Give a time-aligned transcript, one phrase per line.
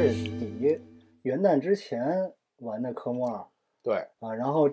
[0.00, 0.80] 二月底
[1.24, 3.44] 元旦之前玩的科目二
[3.82, 4.70] 对，啊，然后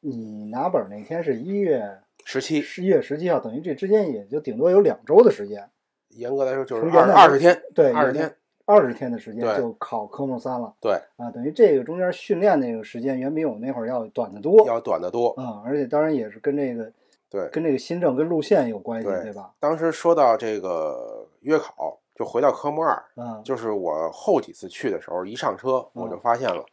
[0.00, 5.70] 你拿本儿那天是一月十七，十一月十七号，等于这之间也就顶多有两周的时间，
[6.08, 8.34] 严格来说就是二二十天，对，二十天，
[8.64, 15.28] 二十天的时间就考科目三了对，啊，等于这个中间训练那个时间远比我们那会儿要短得多要短得多。
[15.36, 16.90] 啊，而且当然也是跟这个
[17.30, 19.54] 对，跟这个新政跟路线有关系，对对吧？
[19.60, 26.64] 当时说到这个约考，就回到科目二，嗯，就是我后几次去的时候，一上车我就嗯发现了，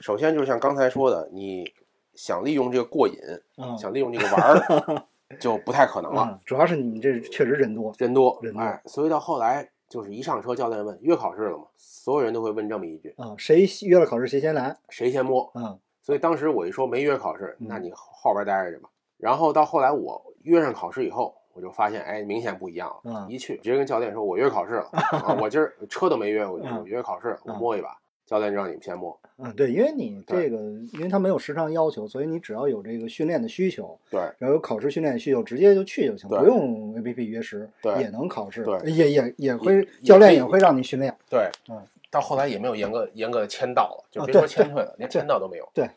[0.00, 1.72] 首先就像刚才说的，你
[2.14, 3.16] 想利用这个过瘾，
[3.56, 5.02] 嗯想利用这个玩儿，
[5.40, 6.28] 就不太可能了。
[6.30, 11.64] 嗯，主要是你这确实人多，人多人，多哎，所以到后来就是一上车，教练问约考试了吗？
[11.76, 15.50] 所有人都会问这么一句，啊，谁约了考试谁先来，谁先摸？
[15.54, 18.88] 嗯所以当时我一说没约考试，嗯那你后边待着去吧。
[19.18, 22.96] 然后到后来我约上考试以后，我就发现，哎，明显不一样了。
[23.04, 27.98] 嗯一去直接跟教练说，我约考试了， 啊、我今儿车都没约，我嗯我约考试，我嗯摸一把。
[28.24, 30.58] 教练就让你们先摸，嗯，对，因为你这个，
[30.92, 41.82] 因为他没有时长要求，所以你只要有这个训练的需求，对然后有考试训练的需求，直接就去就行，对不用 A P P 约时，对也能考试，对也也也会也教练也会让你训练，对，嗯。
[42.10, 45.66] 到后来也没有严格严格的签到了，就啊别说签退了，连签到都没有。
[45.72, 45.88] 对。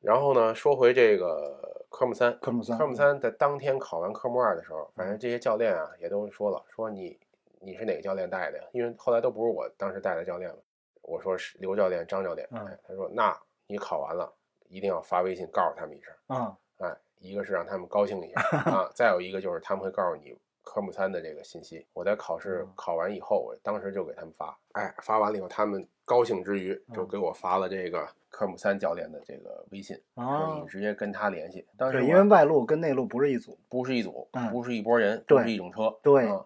[0.00, 7.18] 然后呢，说回这个科目三，科目三，科目三在当天考完科目二的时候，反正这些教练啊也都说了，说你
[7.60, 8.64] 你是哪个教练带的呀？
[8.72, 10.56] 因为后来都不是我当时带的教练了。
[11.02, 12.48] 我说是刘教练、张教练。
[12.52, 14.32] 嗯哎，他说那你考完了，
[14.68, 16.14] 一定要发微信告诉他们一声。
[16.28, 21.84] 啊，哎，一个是让他们高兴一下 啊，再有一个就是他们会告诉你科目三的这个信息。
[21.92, 31.64] 我在考试嗯考完以后，我当时就给他们发，哎，发完了以后，他们高兴之余就嗯给我发了这个科目三教练的这个微信，你，直接跟他联系。
[31.78, 36.42] 当时对，因为外路跟内路不是一组，不是一组，嗯不是一拨人，对不是一种车，对嗯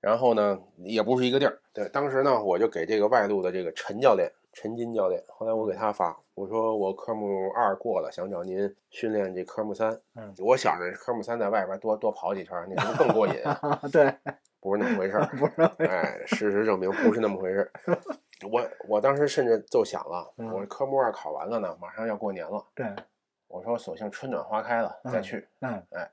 [0.00, 1.58] 然后呢，也不是一个地儿。
[1.74, 10.00] 对，当时呢，我就给这个外路的这个陈教练，陈金教练，后来我给他发，我说我科目二过了，想找您训练这科目三。
[10.16, 13.34] 嗯，我想着科目三在外边多多跑几圈，那更过瘾？
[13.44, 14.10] 啊，对，
[14.58, 15.26] 不是那么回事儿。
[15.36, 17.70] 不是，哎，事实证明不是那么回事儿。
[18.46, 22.86] 我我当时甚至就想了，嗯我科目二考完了呢，马上要过年了，对，
[23.48, 25.48] 我说索性春暖花开了再嗯去。
[25.60, 26.10] 嗯哎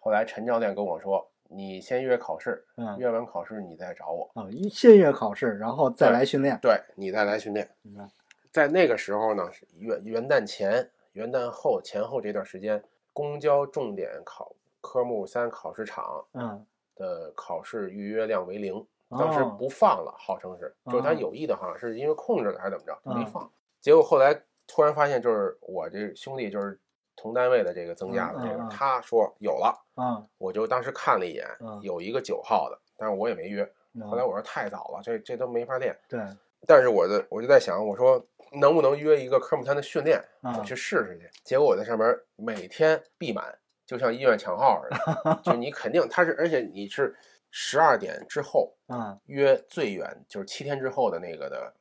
[0.00, 7.70] 后来陈教练跟我说，你先约考试，嗯，约完考试你再找我，啊，一先约考试，然后再来训练，对你再来训练。
[7.84, 8.10] 嗯
[8.52, 16.64] 在那个时候呢，是元元旦前、元旦后前后这段时间，公交重点考科目三考试场嗯，
[16.94, 18.86] 的考试预约量为零，
[19.18, 23.50] 当时哦不放了，号称是，就是他哦有意的，好像是因为控制了还是怎么着，没嗯放。
[23.80, 24.34] 结果后来
[24.66, 26.78] 突然发现，就是我这兄弟就是
[27.16, 33.64] 同单位的这个增加的这个，他说有了，啊，我就当时看了一眼，嗯有一个九号的，但是我也没约。
[34.00, 35.96] 后后来我说太早了，这这都没法练。
[36.08, 36.20] 对，
[36.66, 38.20] 但是我的我就在想，我说
[38.60, 41.30] 能不能约一个科目三的训练，啊我去试试去。
[41.44, 44.90] 结果我在上面每天必满，就像医院抢号似
[45.22, 47.14] 的， 就你肯定他是，而且你是
[47.56, 51.72] 十二点之后嗯，约最远就是七天之后的那个的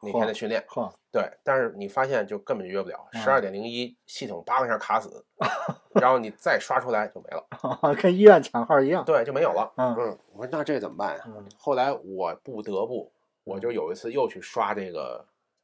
[0.00, 1.22] 那天的训练，呵，对。
[1.44, 5.22] 但是你发现就根本就约不了，嗯十二点零一系统叭一下卡死，
[6.00, 9.70] 然后你再刷出来就没了， 跟医院抢号一样，对，就没有了。
[9.76, 11.24] 嗯嗯，我说那这怎么办呀？
[11.26, 13.12] 嗯后来我不得不，
[13.44, 15.22] 我就有一次又去刷这个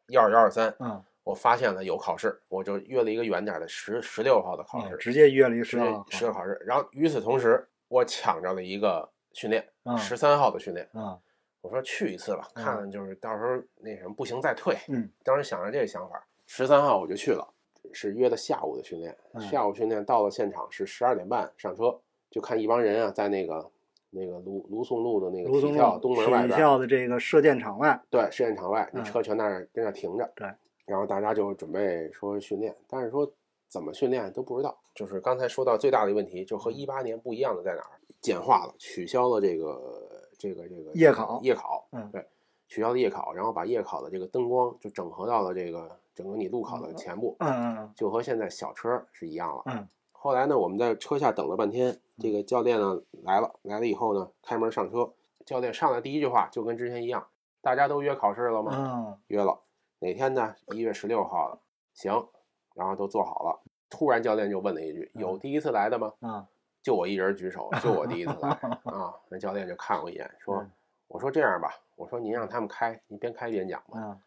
[0.09, 6.61] 幺二幺二三，嗯，我发现了有考试，我就约了一个远点的十十六号的考试，嗯直接约了一个十号十六考试。
[6.67, 10.89] 然后与此同时，我抢着了一个训练，嗯十三号的训练。
[10.95, 11.19] 嗯
[11.61, 14.77] 我说去一次吧，嗯看看就是到时候那什么不行再退。
[14.89, 17.47] 嗯当时想着这个想法，十三号我就去了，
[17.93, 19.17] 是约的下午的训练。
[19.33, 21.99] 嗯下午训练到了现场是十二点半上车，
[22.31, 23.71] 就看一帮人啊在那个
[24.11, 30.31] 那个卢卢颂路的那个体校东门外边，体校的这个射箭场外，对，射箭场外，你嗯车全在那儿跟那儿停着。
[30.37, 30.47] 对，
[30.85, 33.27] 然后大家就准备说训练，但是说
[33.75, 34.79] 怎么训练都不知道。
[34.95, 37.99] 就是刚才说到最大的一个问题，就和嗯一八年不一样的在哪儿？
[38.21, 42.25] 简化了，取消了这个这个这个夜考夜考，嗯对，
[42.69, 49.63] 取消了夜考，然后把夜考的这个灯光就整合到了这个整个你路考的前部，嗯嗯就和现在小车是一样了。
[49.67, 55.13] 嗯后来呢，我们在车下等了半天，这个教练呢来了，来了以后呢，开门上车，
[55.45, 57.27] 教练上来第一句话就跟之前一样，
[57.61, 58.73] 大家都约考试了吗？
[58.75, 59.61] 嗯约了，
[59.99, 60.55] 哪天呢？
[60.69, 61.59] 一月十六号了，
[61.93, 62.27] 行，
[62.75, 63.61] 然后都做好了。
[63.89, 66.45] 突然教练就问了一句：“有嗯第一次来的吗嗯？”
[66.83, 68.49] 就我一人举手，就我第一次来
[68.85, 69.15] 啊。
[69.29, 70.71] 那教练就看我一眼，说嗯
[71.09, 73.99] ：“我说这样吧，我说您让他们开，您边开边讲吧。
[73.99, 74.21] 嗯”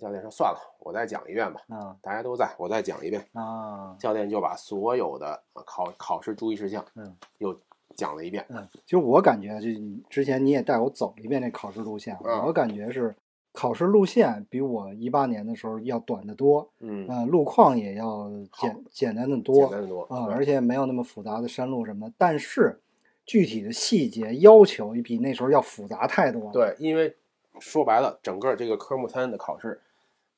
[0.00, 7.58] 教练说：“算了，我再讲一遍吧，嗯大家都在，我再讲一遍。”啊教练就把所有的呃考考试注意事项，嗯，又
[7.96, 8.44] 讲了一遍。
[8.48, 9.68] 嗯，其实我感觉，就
[10.08, 13.14] 之前你也带我走了一遍这考试路线，嗯我感觉是
[13.58, 22.14] 考试路线比我一八年的时候要短得多，嗯，呃，路况也要简简单的多简单的多啊，对而且没有那么复杂的山路什么的。
[22.16, 22.78] 但是
[23.26, 27.16] 具体的细节要求也比那时候要复杂太多了。，对，因为
[27.58, 29.80] 说白了，整个这个科目三的考试，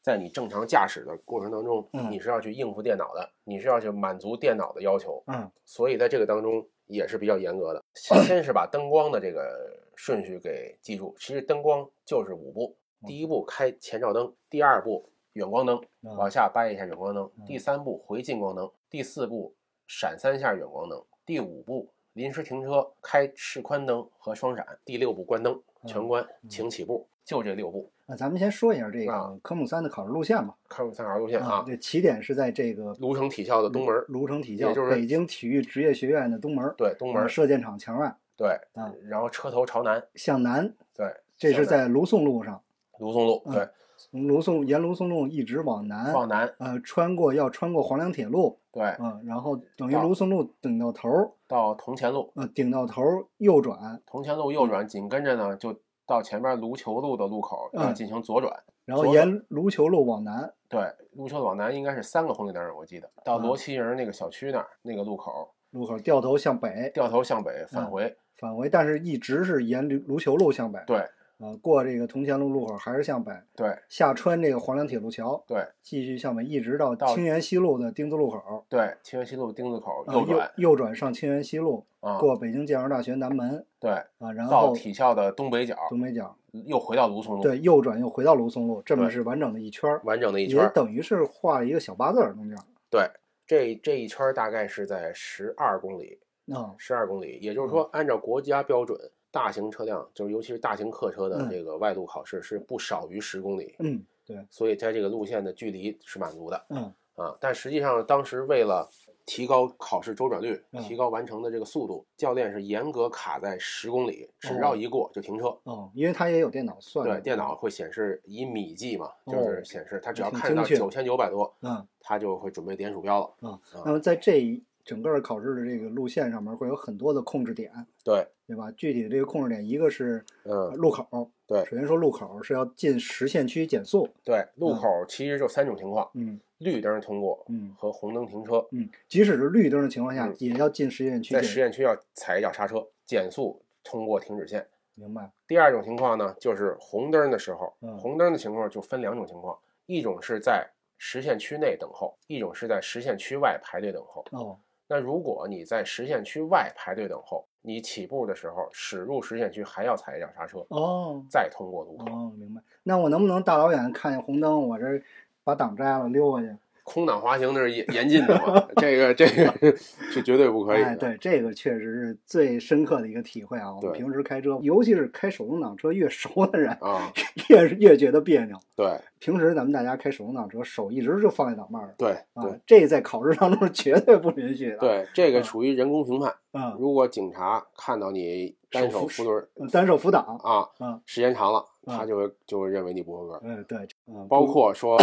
[0.00, 7.84] 在你正常驾驶的过程当中，嗯你是要去应付电脑的，你是要去满足电脑的要求，嗯所以在这个当中也是比较严格的。
[7.94, 12.74] 先先是把灯光的这个顺序给记住，其实灯光就是五步，
[13.06, 19.54] 第一步开前照灯，第二步远光灯，嗯往下掰一下远光灯嗯，第三步回近光灯，第四步
[19.86, 27.90] 闪三下远光灯，第五步临时停车开示宽灯和双闪，第六步关灯全关，请起步，就这六步。
[28.06, 30.56] 那咱们先说一下这啊个科目三的考试路线吧。
[30.66, 42.60] 科目三考试路线啊，这起点是在这个卢城体校的东门儿，卢城体校，也就是北京体育职业学院的东门儿，对，东门射箭场墙外对啊，然后车头朝南，向南，对，这是在卢宋路上，
[43.00, 55.74] 卢松路，嗯对，从卢宋沿卢淞路一直往南，往南，呃，穿过要穿过黄梁铁路，对，嗯，然后等于到卢宋路顶到头儿，到铜钱路，呃，顶到头儿右转，铜钱路右转，紧跟着呢就
[56.06, 60.80] 到前边卢球路的路口要嗯进行左转，然后沿卢球路往南，对，
[61.12, 71.04] 路球路往南应该是三个红绿灯，我记得到嗯罗旗营那个小区那儿那个路口，路口掉头向北掉头向北返嗯回，返回，但是一直是沿卢卢球路向北，对
[71.40, 92.58] 呃，过这个铜钱路路口还是向北，对下穿这个黄梁铁路桥，对继续向北，一直到到清源西路的丁字路口，对，清源西路丁字口呃右转右转上清源西路，啊，过北京建设大学南门对，啊，然后到后体校的东北角，东北角，又回到卢松路，对，右转又回到卢松路，这么是完整的一圈儿，完整的一圈儿，也等于是画了一个小八字儿中间。
[92.90, 93.08] 对，
[93.46, 96.18] 这这一圈儿大概是在十二公里，
[96.52, 98.98] 啊，十二公里，也就是嗯说，按照国家标准，
[99.30, 107.36] 大型车辆就是尤其是大型客车的嗯这个外路考试是不少于十公里，嗯，对，所以在这个路线的距离是满足的嗯啊。
[107.40, 108.88] 但实际上，当时为了
[109.26, 115.56] 提高考试周转率，嗯提高完成的这个速度，教练是严格卡在十公里，只要一过就停车。
[115.62, 117.06] 哦，因为它也有电脑算。
[117.06, 123.48] 对，电脑会显示以米计嘛，就哦是显示他只要看到九千九百多，嗯他就会准备点鼠标了。
[123.48, 127.70] 啊，那么在这一整个考试的这个路线上面会有很多的控制点，
[128.02, 128.72] 对，对吧？
[128.72, 138.66] 具体的这个控制点，一个是嗯，路口，对首先说路口是要进实线区减速，对，路嗯口其实就三种情况：嗯绿灯通过嗯和红灯停车。
[138.72, 144.66] 嗯，即使是绿灯的情况下嗯，也要进实线区在实线区要踩一脚刹车，减速通过停止线。
[144.96, 145.30] 明白？
[145.46, 149.56] 第二种情况呢，就是红灯的时候，嗯红灯的情况就分两种情况，
[149.86, 154.24] 一种是在实线区内等候，一种是在实线区外排队等候。
[154.32, 154.58] 哦，
[154.92, 162.06] 那如果你在实线区外排队等候，你起步的时候驶入实线区还要踩一脚刹车，哦，再通过路口。
[162.06, 162.60] 哦，明白。
[162.82, 165.00] 那我能不能大老远看见红灯，我这儿
[165.44, 166.56] 把档摘了溜过去？
[166.84, 169.76] 空挡滑行那是严严禁的嘛，这个这个
[170.10, 170.86] 是绝对不可以的。
[170.86, 173.74] 哎，对，这个确实是最深刻的一个体会啊。
[173.74, 177.12] 我们平时开车，尤其是开手动挡车越熟的人，啊，
[177.48, 178.56] 越是越觉得别扭。
[178.76, 186.34] 对平时咱们大家开手动挡车，手一直就放在档把上对啊对，这在考试当中是绝对不允许的。，对，这个嗯属于人工评判。
[186.52, 193.40] 嗯，如果警察看到你单手手扶扶轮嗯单手扶挡，啊，嗯时间长了，嗯他就会就会认为你不合格。
[193.44, 194.98] 嗯，对，嗯，包括说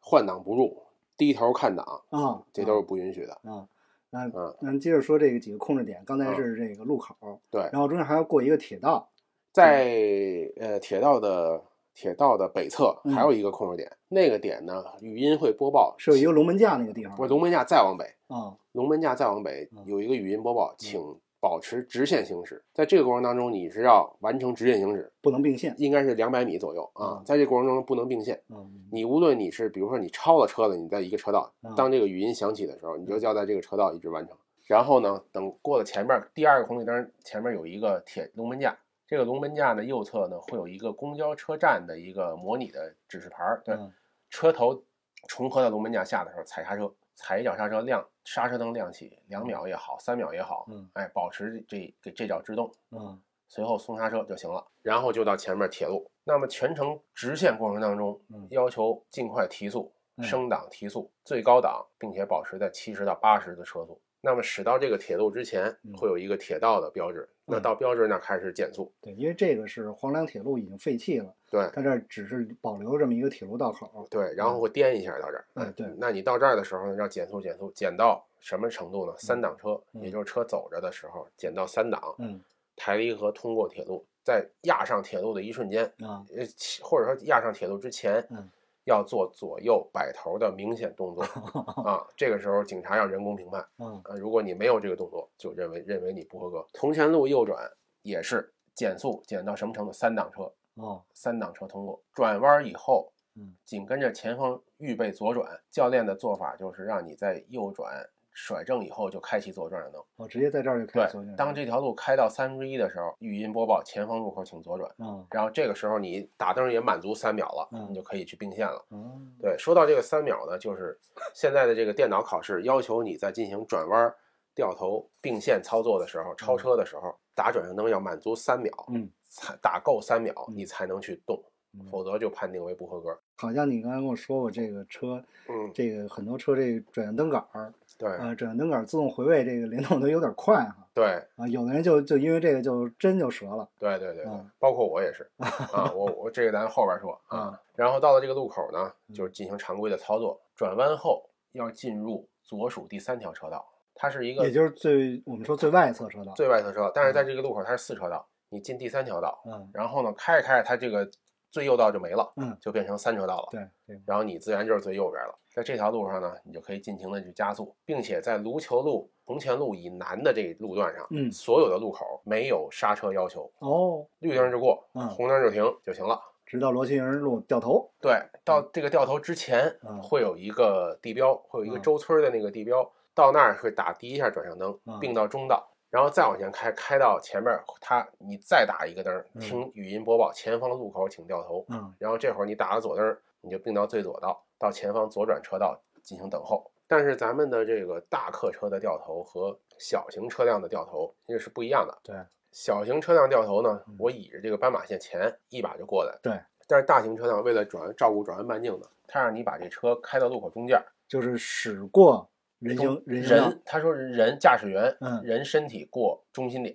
[0.00, 0.80] 换挡不入、
[1.18, 3.34] 低头看档，啊，这都是不允许的。
[3.42, 3.68] 啊。
[4.10, 7.14] 那嗯，咱接着说这个几个控制点，刚才嗯是这个路口，
[7.50, 9.06] 对，然后中间还要过一个铁道，
[9.52, 11.62] 在呃铁道的
[11.94, 20.98] 铁道的北侧嗯还有一个控制点，那个点呢语音会播报，是有一个龙门架那个地方不是龙门架再往北，啊，龙门架再往北嗯有一个语音播报，请
[21.40, 22.62] 保持直线行驶。
[22.72, 25.74] 在这个过程当中，你是要完成直线行驶，不能并线。
[25.78, 27.22] 应该是两百米左右啊嗯。
[27.24, 28.40] 在这个过程中不能并线。
[28.48, 34.36] 嗯，你无论你是比如说你超了车了，你在一个车道嗯，当这个语音响起的时候，你就要在这个车道一直完成。
[34.66, 38.76] 然后呢，等过了前面第二个红绿灯前面有一个铁龙门架，
[39.06, 43.90] 这个龙门架的右侧呢会有一个公交车站的一个模拟的指示牌儿，对，嗯
[44.30, 44.82] 车头
[45.26, 50.88] 重合到龙门架下的时候踩刹车，踩一脚刹车亮刹车灯亮起，两秒也好，三秒也好，嗯。
[50.94, 53.20] 哎，保持这这这脚制动，嗯。
[53.48, 56.08] 随后松刹车就行了，然后就到前面铁路。
[56.24, 64.00] 那么全程直线过程当中嗯，要求尽快提速，嗯升档提速，最高档，并且保持在七十到八十的车速。
[64.20, 68.92] 那么驶到这个铁路之前嗯，会有一个铁道的标志，那嗯到标志那儿开始减速。
[69.00, 74.06] 对，因为这个是黄梁铁路已经废弃了，对它这儿只是保留这么一个铁路道口。
[74.10, 75.44] 对，然后会颠一下到这儿。
[75.54, 79.12] 哎对那你到这儿的时候呢，要减速减速，减到什么程度呢？
[79.18, 82.40] 三档车，嗯也就是车走着的时候，减到三档，嗯
[82.76, 86.44] 抬离合通过铁路，在压上铁路的一瞬间，啊，呃，
[86.82, 88.48] 或者说压上铁路之前，嗯
[88.88, 91.22] 要做左右摆头的明显动作
[91.84, 92.04] 啊。
[92.16, 96.66] 这个时候警察要人工评判嗯啊，如果你没有这个动作，就认为认为你不合格。
[96.72, 97.70] 铜钱路右转
[98.02, 99.92] 也是减速减到什么程度？
[99.92, 105.60] 三档车，哦，三档车通过，转弯以后，嗯，紧跟着前方预备左转。
[105.70, 108.08] 教练的做法就是让你在右转
[108.40, 110.00] 甩正以后就开启左转向灯。
[110.14, 114.88] 我直接在这儿就开对始左转，当这条路开到三分之一的时候，语音播报前方路口请左转。
[114.98, 118.84] 嗯，然后这个时候你打灯也满足三秒了，嗯你就可以去并线了。
[118.90, 120.96] 嗯，对，说到这个三秒呢，就是
[121.34, 124.14] 现在的这个电脑考试要求你在进行转弯、
[124.54, 131.42] 掉头、并线操作的时候，超车的时候打转向灯要满足三秒，嗯，才打够三秒嗯你才能去动，
[131.74, 133.18] 嗯否则就判定为不合格。
[133.40, 140.86] 好像你刚才跟我说过，这个车，嗯，这个很多车这个转向灯杆儿，对呃，转向灯杆自动回位，这个联动的有点快哈。
[140.94, 141.04] 对
[141.36, 143.68] 啊，有的人就就因为这个就针就折了。
[143.78, 147.60] 对对对对嗯，包括我也是 啊，我我这个咱后边说啊。
[147.74, 153.64] 然后到了这个路口呢，就是进行常规的操作，转弯后要进入左数第三条车道，
[153.94, 156.32] 它是一个也就是最我们说最外侧车道。
[156.34, 161.08] 最外侧车道，但是在这个路口它是四车道，你进第三条道，嗯，然后呢开着开着它这个
[161.50, 165.38] 最右道就没了，嗯，就变成三车道了，对对，然后你自然就是最右边了。
[165.48, 176.20] 在这条路上呢，你就可以尽情的去加速，并且在卢球路、铜钱路以南的这路段上，嗯所有的路口没有刹车要求，哦，绿灯就过，嗯红灯就停就行了。
[176.46, 177.90] 直到罗庆营路掉头。
[178.00, 196.70] 对，到这个掉头之前嗯会有一个地标，会有一个嗯周村的那个地标，到那儿会打第一下转向灯嗯，并到中道，然后再往前开，开到前面，它你再打一个灯，嗯听语音播报前方路口请掉头，嗯然后这会儿你打了左灯，你就并到最左道，到前方左转车道进行等候。
[196.86, 201.98] 但是咱们的这个大客车的掉头和小型车辆的掉头这是不一样的。
[202.02, 202.16] 对，
[202.50, 206.18] 小型车辆掉头呢嗯，我倚着这个斑马线前一把就过来。
[206.22, 206.32] 对，
[206.66, 212.26] 但是大型车辆为了转照顾转弯半径呢，它让你把这车开到路口中间儿，就是驶过
[212.58, 216.74] 人行人他说人驾驶员，嗯人身体过中心点，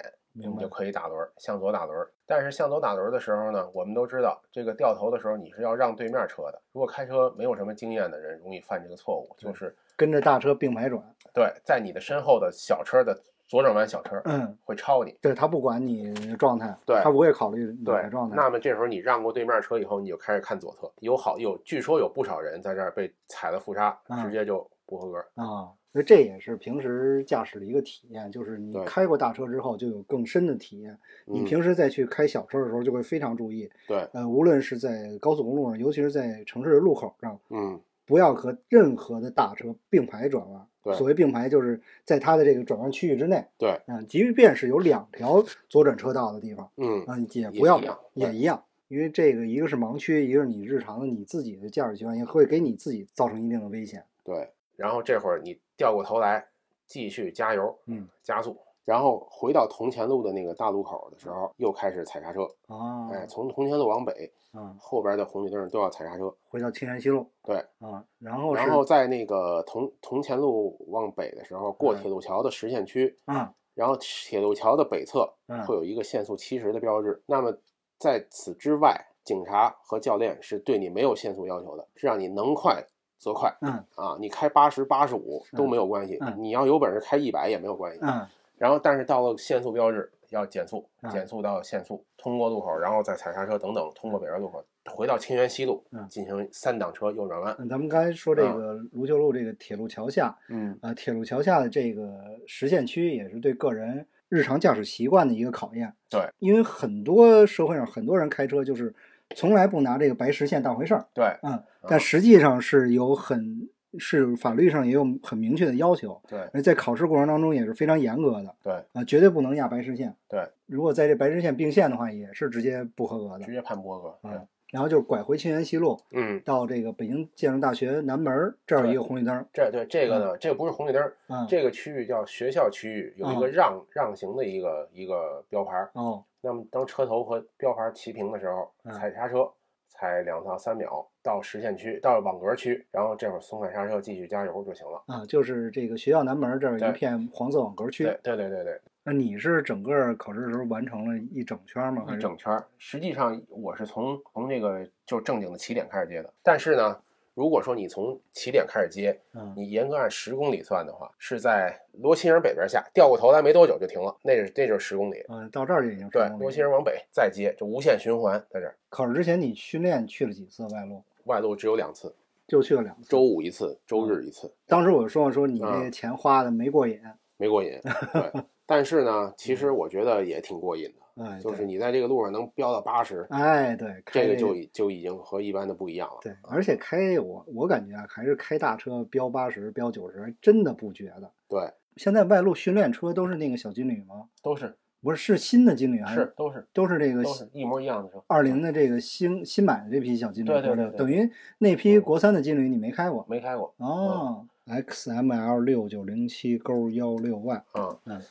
[0.60, 2.08] 就可以打轮，向左打轮。
[2.26, 6.62] 但是向左打轮的时候呢，我们都知道，这个掉头的时候你是要让对面车的。
[6.72, 11.04] 如果开车没有什么经验的人，容易犯这个错误，就是跟着大车并排转。
[11.34, 15.16] 对，在你的身后的小车的左转弯小车嗯，会超你。
[15.22, 18.36] 对他不管你的状态，对他不会考虑你对的状，态。
[18.36, 25.18] 那么这时候你让过对面车以后，你就开始看左侧，有好有，据说有不少人在这儿被踩了副刹，嗯直接就不合格。
[25.36, 30.98] 啊，所以这也是平时驾驶的一个体验，就是你开过大车之后就有更深的体验。
[31.26, 40.68] 你嗯平时再去开小车的时候就会非常注意，对，呃，无论是在高速公路上，尤其是在城市的路口上，嗯，不要和任何的大车并排转弯。
[40.84, 43.42] 对所谓并排，就是在它的这个转弯区域之内。
[43.58, 47.82] 对，嗯、即便是有两条左转车道的地方，嗯，嗯、也不要
[48.16, 54.04] 也一样，因为这个一个是盲区，一个是你日常的你自己的驾驶习惯，也会给你自己造成一定的危险。
[54.26, 56.46] 对，然后这会儿你掉过头来，
[56.88, 62.44] 继续加油，嗯，加速，然后回到铜钱路的那个大路口的时候，又开始踩刹车。
[62.68, 66.34] 啊，哎，从铜钱路往北，嗯，后边的红绿灯都要踩刹车。
[66.50, 77.24] 回到青山西路对，啊，然后然后在那个铜铜钱路往北的时候，过嗯铁路桥的实线区，嗯，然后铁路桥的北侧嗯会有一个限速七十的标志。
[77.26, 77.58] 那么
[77.98, 82.84] 在此之外，警察和教练是对你没有限速要求的，是让你能快
[83.24, 88.00] 则快嗯啊，你开八十、八十五都嗯没有关系，嗯你要有本事开一百也没有关系。
[88.02, 94.64] 嗯然后，但是到了限速标志要减速，嗯减速到限速，通过路口，然后再踩刹车等等，通过北边路口
[94.94, 97.54] 回到清源西路嗯进行三档车右转弯。
[97.60, 102.14] 嗯，咱们刚才说这啊个卢秀路这个铁路桥下嗯，啊，铁路桥下的这个
[102.48, 105.94] 实线区也是对个人日常驾驶习惯的一个考验。
[106.10, 108.94] 对，因为很多社会上很多人开车就是
[109.36, 120.16] 从来不拿这个白实线当回事儿，对嗯，但实际上是有很是法律上也有很明确的要求，对而在考试过程当中也是非常严格的对，啊，绝对不能压白实线。
[120.28, 123.52] 对，如果在这白实线并线的话，也是直接不合格的直。
[123.52, 124.18] 接判不合格。
[124.24, 135.92] 对啊，然后就是拐回清源西路，嗯，到这个北京建筑大学南门儿这儿有一个红绿灯，这对这个呢，这个不是红绿灯，嗯，这个区域叫学校区域，有一个嗯让让行的一个一个标牌儿。
[135.94, 139.50] 哦，那么当车头和标牌齐平的时候，嗯踩刹车，
[139.88, 145.02] 踩两到三秒到实线区，到网格区，然后这会儿松开刹车，继续加油就行了。
[145.08, 148.04] 啊，就是这个学校南门儿这儿有一片黄色网格区。
[148.04, 152.04] 对对对对对，那你是整个考试的时候完成了一整圈吗？
[152.06, 152.68] 还一整圈儿。
[152.78, 157.02] 实际上我是从从这个就正经的起点开始接的，但是呢，
[157.34, 165.24] 如果说你从起点开始接，嗯你严格按十公里算的话，是在罗齐营北边下，掉过头来没多久就停了，那是那就是十公里。
[165.30, 168.76] 嗯，到这儿就已经对成，功了罗齐营往北再接，就无限循环在这儿。
[168.90, 171.02] 考试之前你训练去了几次外路？
[171.26, 172.14] 外路只有两次，
[172.48, 173.10] 就去了两次。
[173.10, 177.00] 周五一次，嗯周日一次，当时我就说说你这嗯个钱花的没过瘾，
[177.38, 177.80] 没过瘾。
[178.14, 186.18] 对， 但是呢，其实我觉得也挺过瘾的，哎，就是你在这个路上能飙到八十，哎，对，这个就已就已经和一般的不一样了。
[186.22, 191.32] 对，而且开我我感觉啊，还是开大车飙八十、飙九十，还真的不觉得。
[191.48, 194.28] 对，现在外路训练车都是那个小金旅吗？
[194.42, 198.24] 都是不是，是新的金旅还是都是都是这个是一模一样的车。
[198.28, 200.48] 二零的这个新新买的这批小金旅？
[200.48, 201.30] 对对对对等于
[201.60, 204.46] 那批国三的金旅你没开过没开过，哦。
[204.66, 207.66] XML 六九零七勾幺六 Y，
[208.06, 208.22] 嗯，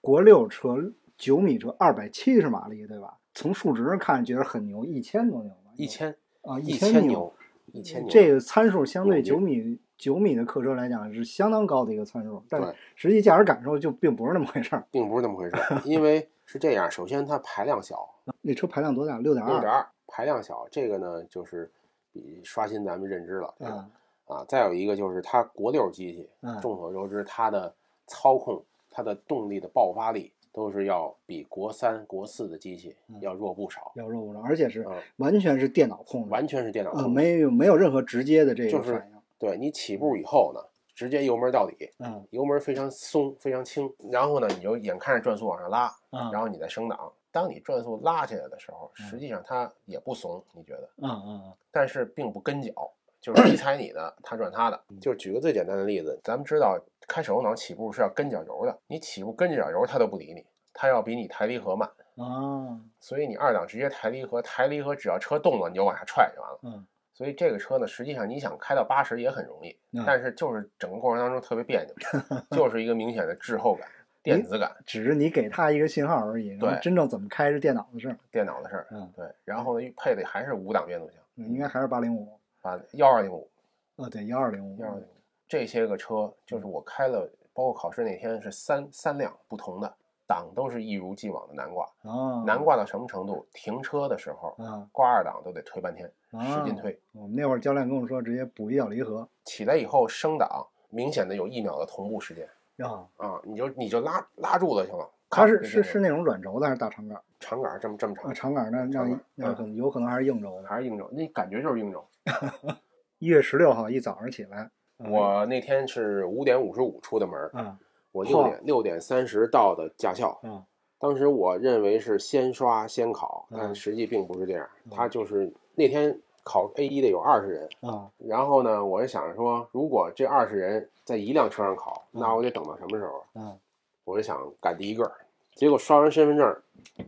[0.00, 3.18] 国六车九米车二百七十马力，对吧？
[3.34, 5.70] 从数值上看觉得很牛，一千多牛吧？
[5.76, 7.32] 一千啊，一千千牛，
[7.72, 8.10] 一千牛。
[8.10, 14.86] 这个参数相对九米九米的客车来讲是相当高的一个参数，但实际驾驶感受就并不是那么回事儿。
[14.90, 18.08] 并不是那么回事儿， 因为是这样，首先它排量小，
[18.40, 19.18] 那车排量多大？
[19.18, 19.52] 六点二。
[19.52, 21.70] 六点二，排量小，这个呢就是
[22.12, 23.90] 比刷新咱们认知了，这个啊
[24.24, 27.72] 啊，再有一个就是它国六机器，嗯众所周知，它的
[28.06, 37.10] 操控、它的动力的爆发力都是要比国三、国四的机器嗯要弱不少，要弱不少，而且是嗯完全是电脑控制，完全是电脑呃，控制。
[37.10, 39.20] 没有没有任何直接的这个就是反应。
[39.38, 40.60] 对你起步以后呢，
[40.94, 47.12] 直接油门到底，嗯油门非常松，非常轻，然后呢，你就眼看着转速往上拉，啊然后你再升档。
[47.32, 51.06] 当你转速拉起来的时候，嗯实际上它也不怂，你觉得？
[51.06, 52.72] 啊啊但是并不跟脚，
[53.20, 54.80] 就是 你踩你的，他转他的。
[54.88, 61.88] 嗯就举个最简单的例子，咱们知道开手动挡起步是要跟脚油的，你起步跟着脚油，他都不理你，他要比你抬离合慢。
[62.16, 66.58] 啊所以你二档直接抬离合，抬离合只要车动了，你就往下踹就完了。
[66.62, 71.94] 嗯所以这个车呢，实际上你想开到八十也很容易，嗯但是就是整个过程当中特别别扭，
[72.56, 73.86] 就是一个明显的滞后感、
[74.22, 78.16] 电子感、只是你给他一个信号而已，对真正怎么开是电脑的事儿。
[78.30, 78.86] 电脑的事儿。
[78.90, 82.39] 嗯，对，然后呢，配的还是五档变速箱，应该还是八零五。
[82.62, 83.50] 啊，幺二零五。
[83.96, 84.76] 啊，对，幺二零五。
[84.80, 85.08] 幺二零五
[85.48, 89.92] 这些个车，就是我开了，包括考试那天是三三辆不同的
[90.26, 91.84] 档，都是一如既往的难挂。
[92.02, 93.44] 啊，难挂到什么程度？
[93.52, 96.96] 停车的时候啊，挂二档都得推半天，啊使劲推。
[97.12, 99.28] 我们那会儿教练跟我说，直接补一脚离合。
[99.44, 102.48] 起来以后升档，明显的有一秒的同步时间
[102.88, 105.10] 啊，啊，你就你就拉拉住了就行了。
[105.28, 107.20] 它是是是那种软轴的还是大长杆？
[107.40, 110.68] 长杆儿这么这么啊，长，长杆那那那嗯可能有可能还是硬轴的。
[110.68, 111.08] 还是硬轴？
[111.10, 112.06] 那感觉就是硬轴。
[113.18, 117.78] 一月十六号一早上起来，嗯我那天是五点五十五出的门儿，啊
[118.12, 120.38] 我六点六点三十到的驾校。
[120.42, 120.62] 嗯
[120.98, 124.68] 当时我认为是先刷先考，嗯但实际并不是这样。
[124.84, 133.24] 嗯他就是那天考 A 一的有二十人，啊然后呢，我就想着说，如果这二十人在一辆车上考，嗯那我得等到什么时候？
[133.34, 133.58] 嗯
[134.04, 135.10] 我就想赶第一个。
[135.54, 136.62] 结果刷完身份证，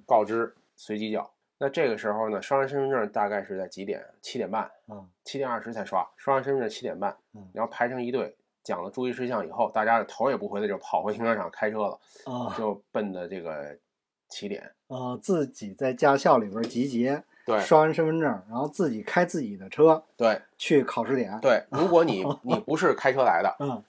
[0.07, 1.31] 告知随机叫。
[1.63, 4.05] 那这个时候呢，刷完身份证大概是在几点？
[4.21, 6.05] 七点半，嗯七点二十才刷。
[6.17, 13.79] 刷完身份证七点半嗯，然后排成一队，讲了注意事项以后，大家头也不回的就跑回停车场开车了，啊就奔的这个
[14.29, 14.73] 起点。
[14.89, 15.17] 啊！
[15.23, 21.39] 自己在驾校里边集结，对刷完身份证，然后自己开自己的车对去考试点。
[21.41, 23.81] 对，如果你 你不是开车来的，嗯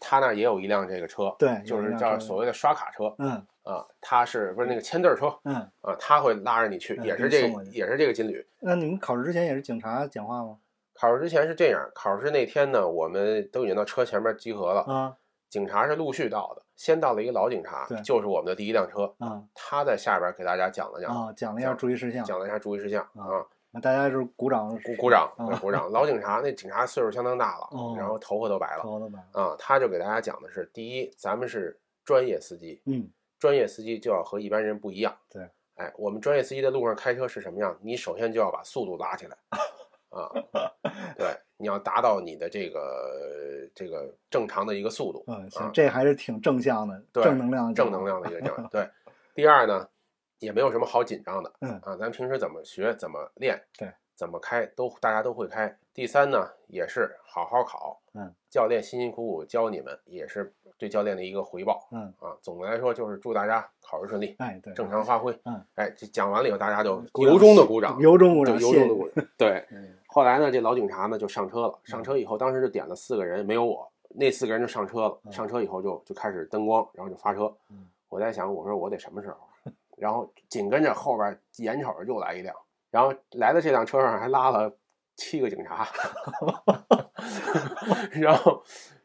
[0.00, 5.94] 他那儿也有一辆这个车，对就是叫所谓的刷卡车嗯啊，他是不是那个签字儿车嗯，啊？
[5.98, 8.44] 他会拉着你去，嗯也是这个也是这个金旅。
[8.60, 10.58] 那你们考试之前也是警察讲话吗？
[10.94, 15.16] 考试之前是这样，考试那天呢，我们都已经到车前面集合了，啊
[15.48, 21.32] 警察是陆续到的，先到了一个老警察对，就是我们的第一辆车，啊他在下边给大家讲了讲，啊！
[21.34, 25.90] 讲了一下注意事项，讲了一下注意事项啊啊，那大家就是鼓掌鼓鼓掌，鼓掌。
[25.90, 29.42] 老警察那警察岁数相当大了哦，然后头发都白了头都白了。
[29.42, 33.10] 啊，他就给大家讲的是，第一，咱们是专业司机，嗯
[33.42, 35.12] 专业司机就要和一般人不一样。
[35.28, 35.42] 对，
[35.74, 37.76] 哎，我们专业司机在路上开车是什么样？
[37.82, 39.36] 你首先就要把速度拉起来，
[40.10, 40.30] 啊，
[41.18, 48.54] 对，你要达到你的这个这个正常的一个速度，嗯，啊行，这还是挺正向的，对正能量的，正能量的一个讲。
[48.70, 48.88] 对，
[49.34, 49.88] 第二呢，
[50.38, 55.76] 也没有什么好紧张的，嗯啊，咱平时怎么学怎么练，对，怎么开都大家都会开。
[55.92, 61.86] 第三呢，也是好好考，嗯，教练辛辛苦苦教你们，也是对教练的一个回报。
[61.90, 65.32] 嗯，啊，总的来说就是祝大家考试顺利，哎，对，正常发挥。
[65.44, 69.24] 嗯，哎，这讲完了以后，大家就由衷的鼓掌，由衷鼓掌，由衷的鼓掌。
[69.36, 71.78] 对，嗯后来呢，这老警察呢就上车了。
[71.84, 75.18] 上车以后，当时就点了四个人，没有我，那四个人就上车了。
[75.24, 77.88] 嗯上车以后就就开始灯光，然后就发车嗯。
[78.08, 79.36] 我在想，我说我得什么时候？
[79.96, 82.54] 然后紧跟着后边眼瞅着又来一辆，
[82.90, 84.70] 然后来的这辆车上还拉了
[85.16, 85.86] 七个警察
[88.12, 88.62] 然后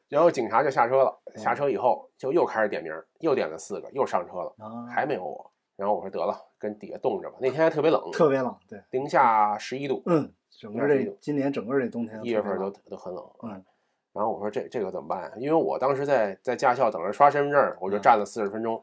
[0.10, 5.52] 然后警察就下车了，下车以后就又开始点名，又点了四个，又上车了，啊，还没有我。
[5.76, 7.38] 然后我说得了，跟底下冻着吧。
[7.40, 13.24] 那天还特别冷，特别冷，对，零下十一度，嗯，整个这今年整个这冬天一月份都都很冷。
[13.44, 13.64] 嗯，
[14.14, 15.32] 然后我说这这个怎么办呀？
[15.38, 18.82] 因为我当时在在驾校等着刷身份证，我就嗯站了四十分钟，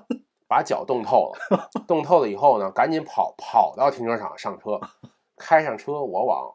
[0.46, 1.70] 把脚冻透了。
[1.88, 4.78] 冻透了以后呢，赶紧跑跑到停车场上车，
[5.38, 6.54] 开上车，我往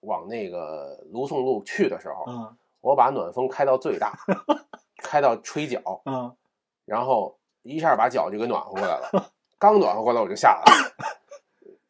[0.00, 4.12] 往那个卢宋路去的时候，啊我把暖风开到最大，
[5.02, 6.36] 开到吹脚，嗯
[6.84, 9.32] 然后一下把脚就给暖和过来了。
[9.58, 10.92] 刚暖和过来我就下来了，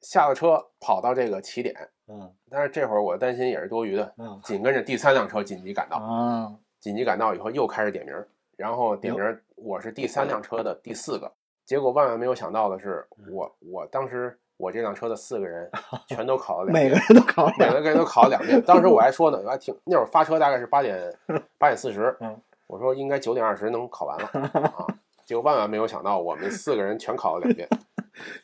[0.00, 1.74] 下了车跑到这个起点，
[2.06, 2.32] 嗯。
[2.50, 11.32] 但是这会儿我担心也是多余的，嗯紧跟着第三辆车紧急赶到，啊，紧急赶到以后又开始点名儿，然后点名儿我是第三辆车的第四个，
[11.64, 15.68] 结果万万没有想到的是，我我当时我这辆车的四个人
[16.06, 18.62] 全都考了两遍，每个人都考每个人都考了两遍。
[18.62, 21.12] 当时我还说呢，我还挺那会儿发车大概是八点
[21.58, 24.26] 八点四十嗯，我说应该九点二十能考完了
[24.78, 24.86] 啊，
[25.24, 27.68] 结果万万没有想到，我们四个人全考了两遍，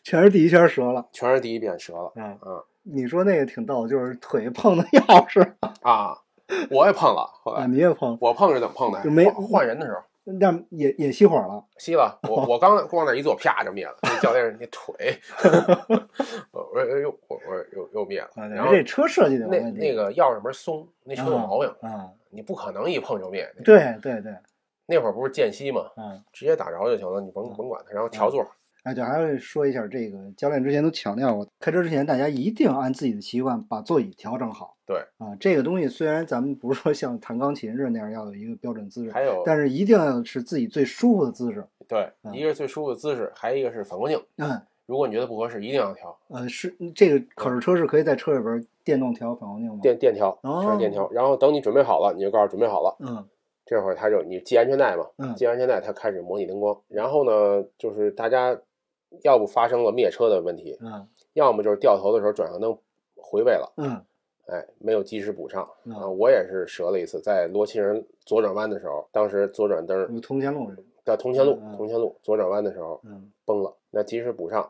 [0.02, 1.06] 全是第一圈折了。
[1.12, 5.52] 全是第一遍折了嗯嗯你说那个挺逗，就是腿碰的钥匙
[5.82, 6.18] 啊，
[6.70, 9.10] 我也碰了，后啊，来你也碰，我碰是怎么碰的就？
[9.10, 10.00] 没换换人的时候。
[10.40, 11.64] 但也也熄火了。
[11.78, 13.96] 熄了， 我我刚往那一坐，啪就灭了。
[14.02, 15.18] 那教练那腿，
[16.50, 18.28] 我我又我我又又灭了。
[18.36, 19.58] 啊，然后这车设计的那。
[19.70, 23.48] 那个钥匙门松，那车有毛病，啊，你不可能一碰就灭。
[23.64, 24.32] 对对对，
[24.86, 27.92] 那会儿不是间隙嘛，嗯，直接打着就行了，你甭甭管它。
[27.92, 28.44] 然后调座，
[28.88, 34.76] 哎，对，还要说一下，这个教练之前都强调过，开车之前大家一定按自己的习惯把座椅调整好。
[34.86, 41.62] 对啊，这个东西虽然咱们不是说像弹钢琴似的那样要有一个标准姿势，还有但是一定要是自己最舒服的姿势。
[41.86, 44.18] 对，嗯一个是最舒服的姿势，还有一个是反光镜。
[44.38, 49.80] 嗯，如果你觉得不合适，一定要调呃，是这个考试车是可以在车里边电动调反光镜吗？
[49.82, 51.10] 电电调，哦全是电调。
[51.12, 53.22] 然后等你准备好了，你就告诉准备好了，嗯
[53.66, 56.74] 这会儿他就你系安全带嘛，嗯系安全带，他开始模拟灯光。
[56.88, 58.58] 然后呢，就是大家
[59.22, 62.76] 要不发生了灭车的问题，嗯要么就是掉头的时候转向灯
[63.16, 64.02] 回位了，嗯
[64.46, 65.68] 哎，没有及时补上。
[65.84, 70.82] 嗯啊，我也是折了一次，在罗齐人左转弯的时候，当时左转灯有通前路是吧？
[71.04, 74.68] 到铜钱路嗯嗯，铜钱路左转弯的时候嗯，崩了，那及时补上，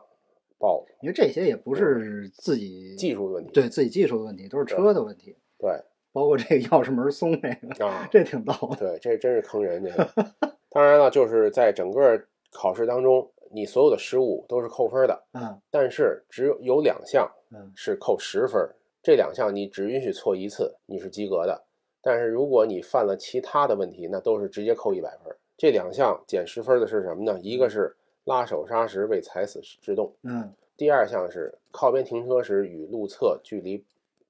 [0.57, 3.51] 爆了，因为这些也不是自己技术的问题。
[3.51, 5.71] 对自己技术的问题，都是车的问题，对
[6.11, 8.75] 包括这个钥匙门松这个，啊，这挺逗的。
[8.77, 10.07] 对，这真是坑人这个。
[10.69, 12.21] 当然了，就是在整个
[12.51, 21.63] 考试当中，你所有的失误都是扣分的，嗯但是只有有两项嗯是扣十分儿，这两项你只允许错一次，你是及格的。
[22.01, 25.35] 但是如果你犯了其他的问题，那都是直接扣一百分。
[25.57, 27.37] 这两项减十分的是什么呢？
[27.41, 33.83] 一个是拉手刹时未踩死制动，嗯第二项是靠边停车时与路侧距离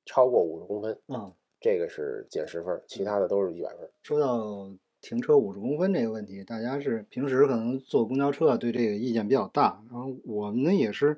[0.06, 3.90] 超过五十公分，嗯，这个是减十分，其他的都是一百分儿。
[4.02, 4.68] 说到
[5.02, 9.82] 停车五十公分这个问题，大家是平时可能坐公交车啊，对这个意见比较大。
[9.90, 11.18] 然后我们呢也是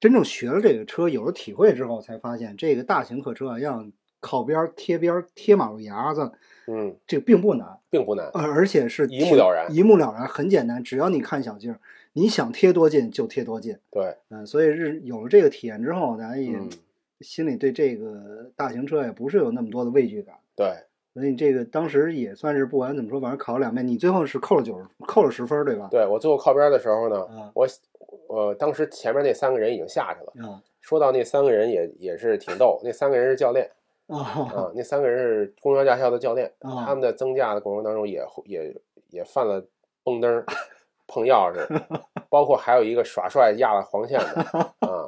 [0.00, 3.86] 真正学了这个车，有了体会之后，才发现这个大型客车啊，要
[4.20, 6.32] 靠边儿贴边儿贴马路牙子，
[6.66, 8.30] 嗯，这个并不难，并不难。
[8.34, 11.80] 而而且是一目了然一目了然，很简单，只要你看小径儿，
[12.12, 13.78] 你想贴多近就贴多近。
[13.90, 16.68] 对，嗯，所以是有了这个体验之后，咱也嗯，
[17.20, 20.36] 心里对这个大型车也不是有那么多的畏惧感。
[20.56, 20.74] 对，
[21.18, 25.88] 所以这个当时也算是不管怎么说，反正考了两遍，你最后是扣了九十，扣了十分，对吧？
[25.90, 27.66] 对我最后靠边的时候呢，嗯我
[28.28, 30.48] 我当时前面那三个人已经下去了。
[30.48, 33.70] 啊说到那三个人也也是挺逗，那三个人是教练
[34.06, 38.74] 啊啊，那三个人是公交驾校的教练，啊他们在增驾的过程当中也也
[39.10, 39.62] 也犯了
[40.02, 40.46] 崩灯儿、
[41.06, 41.66] 碰钥匙，
[42.30, 44.40] 包括还有一个耍帅压了黄线的
[44.88, 45.04] 啊，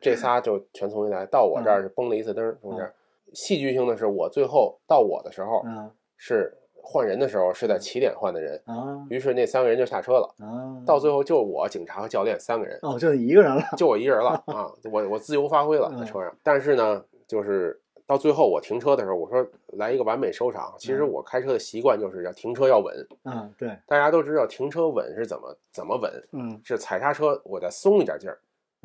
[0.00, 1.26] 这仨就全重新来。
[1.26, 2.88] 到我这儿是崩了一次灯儿，中间。
[3.36, 10.34] 戏剧性的是，我最后到我的时候啊是换人的时候是在起点换的人，啊于是那三个人就下车了。
[10.38, 10.80] 啊！
[10.86, 13.62] 到最后就我警察和教练三个人，哦，就你一个人了。
[13.76, 14.72] 就我一人了 啊！
[14.90, 20.72] 我我自由发挥了在车上，但是呢，就是到最后我停车的时候，我说来一个完美收场。
[20.78, 28.38] 其实嗯我开车的习惯就是要停车要稳，啊，对，大家都知道停车稳是怎么怎么稳，嗯是踩刹车我再松一点劲儿，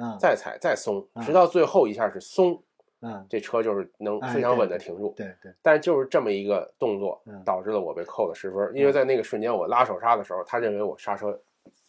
[0.04, 2.62] 啊再踩再松，嗯直到最后一下是松，
[3.02, 5.14] 啊，这车就是能哎非常稳的停住。
[5.18, 11.40] 对对，但就是这么一个动作嗯，导致了我被扣了十分，因为在那个瞬间我拉手刹的时候，他认为我刹车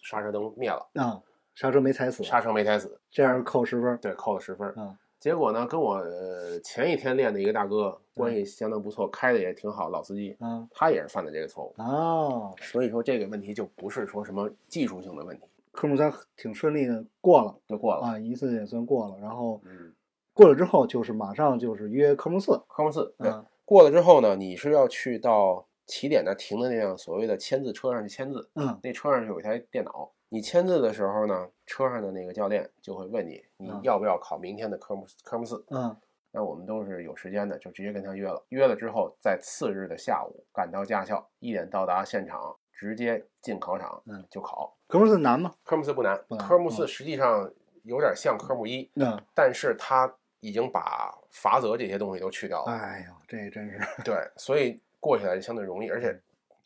[0.02, 1.22] 刹车灯灭了，啊，
[1.54, 3.98] 刹车没踩死，刹车没踩死，这样扣十分儿。
[3.98, 4.72] 对，扣了十分。
[4.76, 11.72] 嗯结果呢，跟我呃前一天练的一个大哥关系相当不错，开的也挺好，老司机，嗯他也是犯的这个错误。
[11.80, 18.00] 哦，所以说这个问题就不是说什么技术性的问题，科目三挺顺利的过了就过了。
[18.04, 19.16] 啊，一次也算过了。
[19.20, 19.92] 然后嗯，
[20.42, 35.64] 过了之后就是马上就是约科目四，科目四，对，嗯过了之后呢，你是要去到起点那停的那辆所谓的签字车上去签字，嗯那车上有一台电脑，你签字的时候呢，车上的那个教练就会问你，你嗯要不要考明天的科目科目四？
[35.70, 35.96] 嗯
[36.34, 38.42] 那我们都是有时间的，就直接跟他约了。
[38.48, 44.74] 约了之后，在次日的下午赶到驾校，一点到达现场，直接进考场，嗯就考。
[44.88, 45.52] 科目四难吗？
[45.62, 47.52] 科目四不难，不难科目四嗯实际上
[47.82, 52.72] 有点像科目一，嗯，但是它已经把罚则这些东西都去掉了。
[52.72, 56.20] 哎呦，这真是，对，所以过起来就相对容易，而且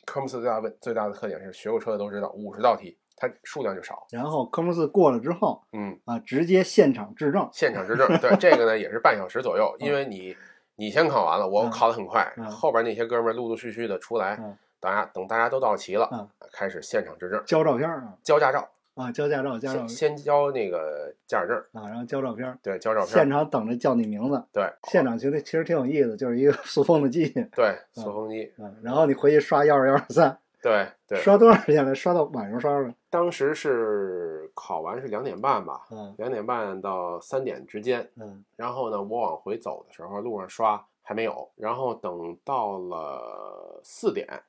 [0.07, 4.07] 科目四最大问最大的特点是学过车的都知道，五十道题它数量就少。
[4.11, 10.35] 然后科目四过了之后嗯，啊，直接现场质证，现场质证，对这个呢也是半小时左右，因为你
[10.77, 24.43] 你先考完了，我嗯考得很快，嗯后边那些哥们儿陆陆续续的出来，嗯大家等大家都到齐了，嗯开始现场质证，交照片儿啊交驾照，啊，交驾照，交照先先交那个驾驶证，啊，然后交照片儿，对，交照片现，场等着叫你名字。
[24.53, 31.95] 对，现场其实其实挺有意思，就是一个 塑封的机器，对，塑封机，嗯，然后你回去刷幺二幺二三，对对，刷多长时间了？
[31.95, 44.41] 刷到晚上刷了，当时是考完是两点半吧，嗯两点半到三点之间，嗯然后呢，我往回走的时候，路上刷还没有，然后等到了四点，嗯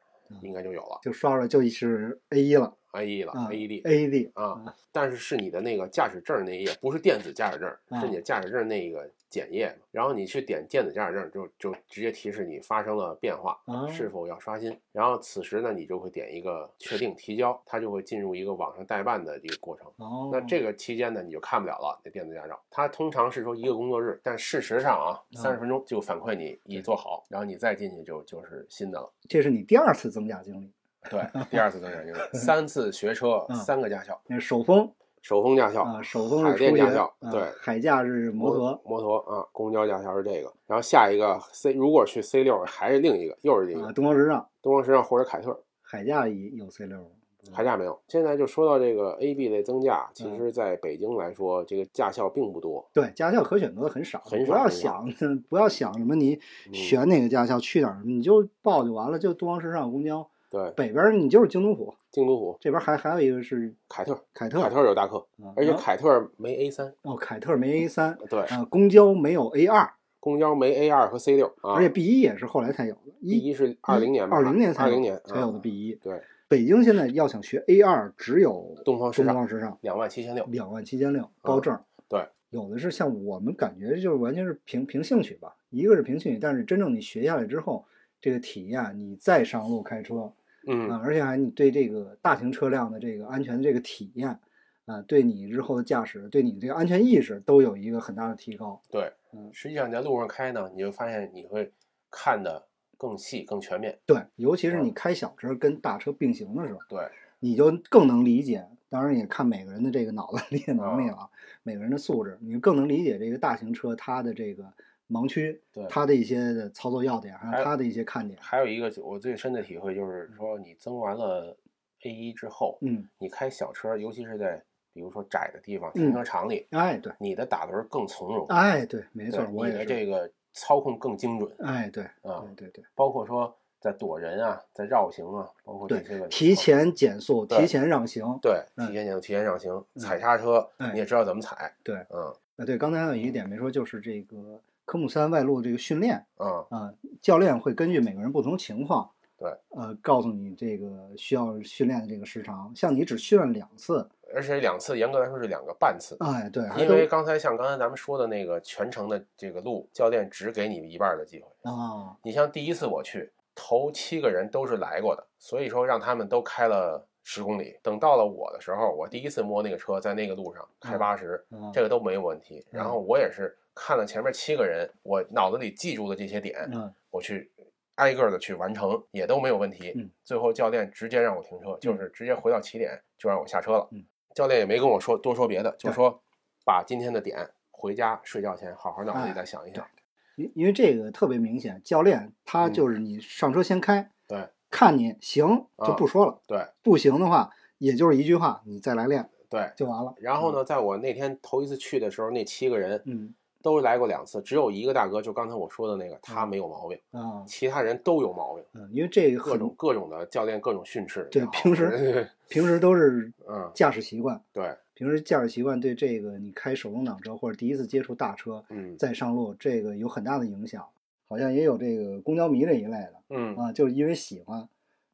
[0.42, 19.88] 应该就有了就刷出来就是 A 一了，A 一了啊，AED，A 一 D 啊，但是是你的那个驾驶证那一页，不是电子驾驶证，啊是你的驾驶证那个检验，然后你去点电子驾驶证，就就直接提示你发生了变化，啊是否要刷新，然后此时呢，你就会点一个确定提交，它就会进入一个网上代办的这个过程。
[19.98, 22.60] 哦，那这个期间呢，你就看不了了那电子驾照。
[22.70, 29.12] 它通常是说一个工作日，但事实上啊，嗯三十分钟就反馈你已做好，然后你再进去就就是新的了。
[29.28, 30.72] 这是你第二次增驾经历，
[31.10, 34.92] 对，第二次增加经历， 三次学车，嗯三个驾校，那手风
[35.28, 47.12] 手风驾校啊，首峰海淀驾校，啊对，海驾是摩托，摩托啊，公交驾校是这个，然后下一个 C，如果去 C 六还是另一个，又是这啊，个东方时尚，东方时尚或者凯特，海驾也有 C 六，
[47.52, 48.00] 海驾没有。
[48.08, 52.90] 现在就说到这个 A B 类增驾，其嗯实在北京来说，这个驾校并不多。
[52.94, 75.96] 对，驾校可选择的很少，不要很少不要想不要想什么你嗯选哪个驾校去哪儿，你就报就完了，就东方时尚公交，对，北边你就是京都府，京都府、这边还还有一个是凯特，凯特，凯特有大课，而且凯特没 A 三，哦，凯特没 A 三，对，啊，公交没有 A 二，公交没 A 二和 C 六啊，而且 B 一也是后来才有的，B 一是二零年吧，二零年才有二零年才有的啊 B 一。
[75.96, 81.78] 对，北京现在要想学 A 二，只有东方时尚东方时尚两万七千六，两万七千六包证。
[82.08, 87.86] 对，有的是像我们感觉就是完全是凭凭兴趣吧，一个是凭兴趣，但是真正你学下来之后，
[88.20, 90.34] 这个体验，你再上路开车，
[90.68, 94.40] 嗯啊，而且还你对这个大型车辆的这个安全的这个体验，
[94.86, 98.82] 啊，对你日后的驾驶，对你这个安全意识都有一个很大的提高。
[98.90, 101.72] 对嗯，实际上你在路上开呢，你就发现你会
[102.10, 103.98] 看的更细、更全面。
[104.06, 107.00] 对，尤其是你嗯开小车跟大车并行的时候，对，
[107.40, 108.68] 你就更能理解。
[108.90, 111.30] 当然也看每个人的这个脑子理解能力了啊，
[111.62, 114.72] 每个人的素质，你更能理解这个大型车它的这个
[115.10, 118.40] 盲区，对它的一些操作要点，还还有有它的一些看点。
[118.42, 121.56] 还有一个我最深的体会就是说，你增完了
[122.04, 129.86] A 一之后，嗯，你开小车，尤其是在比如说窄的地方，嗯停车场里，哎，对，你的打轮更从容，哎，对，没没错，我你的也。
[129.86, 132.84] 这个操控更精准哎，对，啊，对对对。
[132.96, 138.24] 包括说在躲人啊，在绕行啊，包括这对些个提前减速，提前让行。
[138.42, 152.72] 对嗯提前减速提前让行，嗯踩刹车哎你也知道怎么踩，对，嗯啊，对，刚才还有一点没说，就是这个科目三外路这个训练嗯，啊，教练会根据每个人不同情况，对，呃，告诉你这个需要训练的这个时长。
[152.74, 161.70] 像你只训练两次，而且两次严格来说是两个半次，哎，对，因为刚才像刚才咱们说的那个全程的这个路，教练只给你一半的机会。
[161.70, 167.78] 啊，你像第一次我去，头七个人都是来过的，所以说让他们都开了十公里。
[167.84, 172.66] 等到了我的时候，我第一次摸那个车，在那个路上开嗯八十、嗯这个都没有问题。
[172.72, 177.52] 然后我也是看了前面七个人，我脑子里记住的这些点，嗯，我去
[177.96, 179.94] 挨个的去完成，也都没有问题。
[179.96, 183.88] 嗯最后教练直接让我停车，就是直接回到起点就让我下车了。
[183.92, 186.22] 嗯教练也没跟我说多说别的，就说
[186.66, 189.88] 把今天的点回家睡觉前好好脑子里哎再想一想。
[190.36, 199.72] 因因为这个特别明显，教练他嗯就是你上车先开，对看你行就啊不说了，对不行的话，也就是一句话，你再来练对。
[199.76, 200.14] 就完了。
[200.18, 211.28] 然后呢，在我那天头一次去的时候，那七个人嗯都来过两次，只有一个大哥，就刚才我说的那个，他没有毛病，啊，其他人都有毛病，嗯，因为这个各种各种的教练各种训斥。
[211.32, 220.86] 对平时 平时都是嗯，驾驶习惯，对，平时驾驶习惯对这个你开手动挡车或者第一次接触大车嗯再上路，这个有很大的影响。
[221.30, 224.66] 好像也有这个公交迷这一类的嗯，啊，就是因为喜欢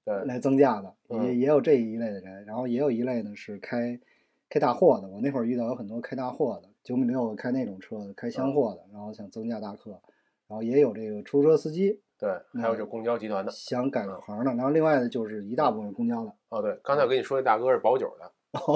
[0.06, 2.46] 对，来增驾的，嗯也也有这一类的人。
[2.46, 4.00] 然后也有一类呢是开
[4.48, 10.00] 开大货的，我那会儿遇到有很多开大货的，九米六开那种车的，开厢货的，然后想增驾大客。
[10.48, 12.30] 然后也有这个出租车司机对，
[12.62, 13.52] 还有这公交集团的。
[13.52, 16.34] 想改个行的，然后另外的就是一大部分公交的。
[16.50, 18.76] 哦，对，刚才我跟你说那大哥是保九的， 哦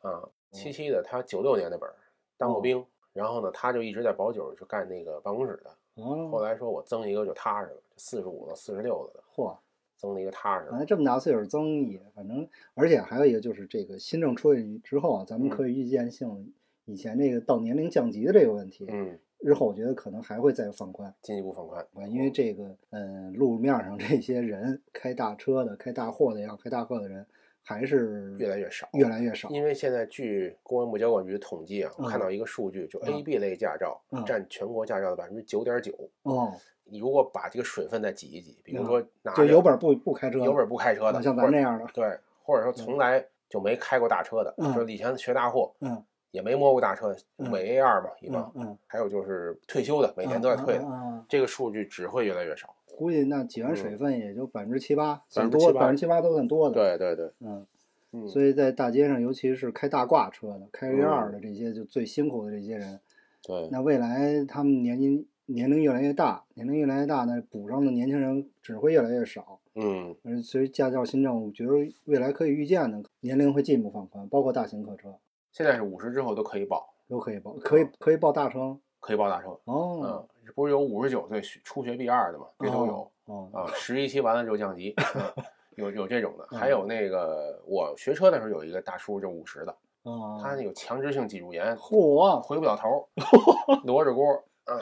[0.00, 1.94] 啊，七七的，他九六年的本儿，
[2.36, 2.84] 当过兵，
[3.14, 5.70] 然后呢，他就一直在保九就干那个办公室的。
[6.02, 9.56] 后哦，来说我增一个就踏实了，四十五到四十六的，嚯，
[9.96, 10.70] 增了一个踏实的。
[10.70, 16.52] 反正这么大岁数增也，反正而且还有一个就是这个新政出去之后啊，咱们嗯可以预见性
[16.88, 21.14] 以前这个到年龄降级的这个问题，嗯，日后我觉得可能还会再放宽。
[21.20, 27.26] 进一步放宽啊，因为这个，嗯，路面上这些人开大车的、开大货的也好、开大客的人，
[27.62, 29.50] 还是越来越少，越来越少。
[29.50, 35.92] 因为现在据公安部交管局统计啊，我看嗯到一个数据，就嗯 A、B 类驾照嗯占全国驾照的百分之九点九。
[36.22, 52.74] 哦，你如果把这个水分再挤一挤，比如嗯说拿着就有本儿不不开车的，有本不开车的，啊像咱这样的，对，或者说从来就没开过大车的，嗯说以前学大货嗯也没摸过大车的，嗯伪 A 二嘛一嗯帮，嗯，还有就是退休的，每年都在退的，这个数据只会越来越少。
[52.96, 57.66] 估计那挤完水分也就百分之七八，算7%多，百分之七八都算多的。，对对对，嗯，
[58.12, 62.98] 嗯，所以在大街上，尤其是开大挂车的、开 A 二嗯的这些，就最辛苦的这些人，
[63.46, 69.60] 对，那未来他们年龄年龄越来越大，年龄越来越大，那补上的年轻人只会越来越少。
[69.76, 71.72] 嗯，所以驾照新政，我觉得
[72.06, 75.14] 未来可以预见的年龄会进一步放宽，包括大型客车
[75.58, 79.48] 现在是五十之后都可以报，都可以报，可以可以报大车可以报大车。
[79.64, 80.00] 哦。
[80.04, 82.46] 嗯，不是有五十九岁初学 B 二的吗？
[82.60, 84.94] 这都有哦啊，十一期完了就降级，
[85.36, 85.44] 嗯
[85.74, 86.58] 有有这种的，嗯。
[86.60, 93.08] 还有那个我学车的时候有一个大叔就五十的，哦，他那有强直性脊柱炎，嚯，回不了头，
[93.84, 94.80] 挪着锅，嗯，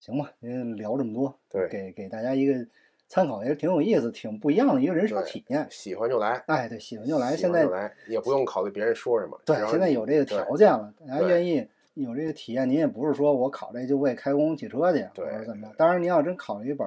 [0.00, 1.68] 行吧，您聊这么多，对。
[1.68, 2.54] 给给大家一个
[3.08, 5.66] 参考，也是挺有意思、挺不一样的一个人生体验。
[5.70, 7.30] 喜欢就来，哎，对，喜欢就来。
[7.32, 9.40] 喜现在欢就来，也不用考虑别人说什么。
[9.44, 15.74] 对现在有这个条件了，大家愿意有这个体验，您也不是说我考这就为开公共汽车去，或对者怎么着。
[15.76, 16.86] 当然，您要真考了一本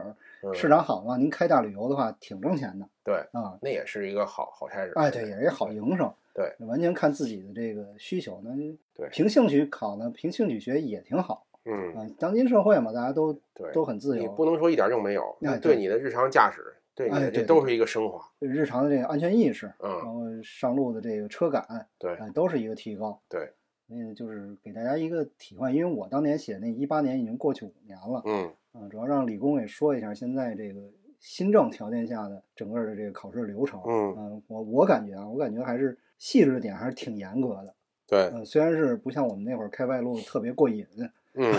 [0.53, 3.57] 市场好的话，您开大旅游的话，挺挣钱的对，啊。
[3.61, 4.91] 那也是一个好好差事。
[4.95, 6.13] 哎，对，也是一好营生。
[6.33, 8.41] 对，完全看自己的这个需求。
[8.43, 8.51] 那
[8.95, 11.45] 对凭兴趣考呢，凭兴趣学也挺好。
[11.65, 16.61] 嗯，啊，当今社会嘛，大家都对，都很自你由，不能说一点用没有，哎对对你的日常驾驶，
[16.95, 18.19] 对你这都是一个升华。
[18.39, 23.21] 日常的这个安全意识，嗯然嗯，后上路的这个车感，对哎，都是一个提高。
[23.29, 23.51] 对，
[23.89, 30.81] 嗯，就是给大家一个体会，因为我当年写那一八年已经过去五年了，嗯，嗯，主要让李工也说一下现在这个
[31.19, 33.79] 新政条件下的整个的这个考试流程。
[33.85, 37.75] 嗯我我感觉啊，我感觉还是细致的点还是挺严格的。
[38.07, 40.85] 对，嗯，虽然是不像我们那会儿开外路特别过瘾，
[41.33, 41.51] 嗯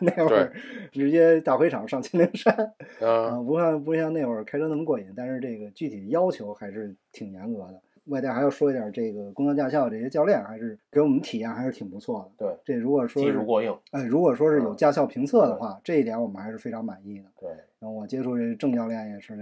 [0.00, 0.52] 那会儿
[0.90, 2.54] 直接大回场上秦岭山，
[3.00, 7.80] 啊，啊，不像不像那会儿开车那么过瘾，但是这个具体要求还是挺严格的。
[8.06, 12.44] 外带还要说一点，这个公交驾校这些教练还是给我们体验还是挺不错的。
[12.44, 17.26] 对，这如果说技术过硬，哎，如果说是有嗯驾校评测的话，这一点我们还是非常满意的。
[17.38, 19.36] 对，然后我接触这郑教练也是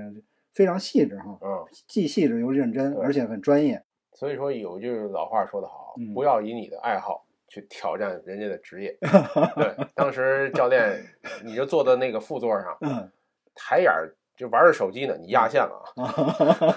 [0.53, 3.83] 非常细致哈，嗯，既细致又认真，而且很专业。
[4.13, 8.97] 所以说有一句老话说得好嗯，不要以你的爱好去挑战人家的职业。
[9.57, 11.03] 对，当时教练
[11.45, 13.11] 你就坐在那个副座上，嗯
[13.55, 15.83] 抬眼儿就玩着手机呢，你压线了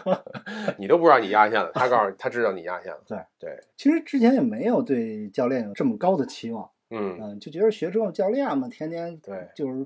[0.79, 3.03] 你都不知道你压线了，他告诉他知道你压线了。
[3.07, 9.85] 对对，其实之前也没有对教练有这么高的期望，嗯，嗯，就觉得学车教练嘛，天天对就是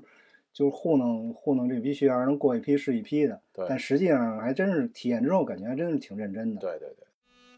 [0.54, 3.42] 就是糊弄糊弄这批学员，能过一批是一批的。
[3.52, 6.60] 对但实际上还真是体验之后，感觉还真是挺认真的。
[6.62, 7.05] 对对对，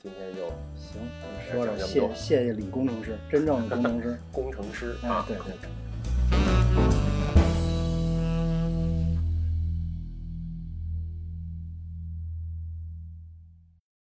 [0.01, 1.01] 今天就行，
[1.51, 4.19] 说着谢谢谢李工程师，真正的工程师。
[4.31, 6.58] 工程师哎啊，，对对对。